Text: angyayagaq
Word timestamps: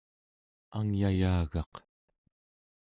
angyayagaq 0.77 1.73